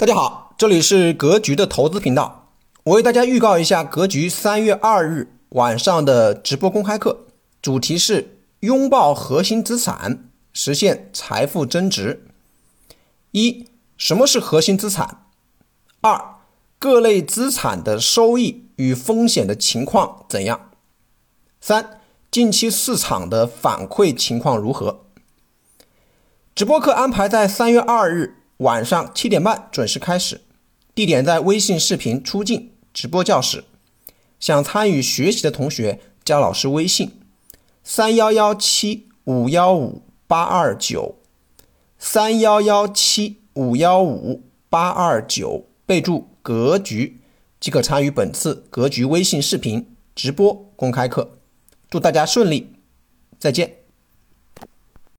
[0.00, 2.54] 大家好，这里是格局的投资频道。
[2.84, 7.26] 我为大家预告一下格局三月二日晚上的直播公开课，
[7.60, 12.26] 主题是拥抱核心资产，实现财富增值。
[13.32, 13.68] 一、
[13.98, 15.26] 什么是核心资产？
[16.00, 16.36] 二、
[16.78, 20.70] 各类资产的收益与风险的情况怎样？
[21.60, 25.04] 三、近期市场的反馈情况如何？
[26.54, 28.38] 直播课安排在三月二日。
[28.60, 30.42] 晚上七点半准时开始，
[30.94, 33.64] 地点在微信视频出镜直播教室。
[34.38, 37.12] 想参与学习的同学加老师微信：
[37.82, 41.16] 三幺幺七五幺五八二九，
[41.98, 47.22] 三幺幺七五幺五八二九，备注“格局”
[47.58, 51.38] 即可参与本次格局微信视频直播公开课。
[51.88, 52.74] 祝大家顺利，
[53.38, 53.79] 再见。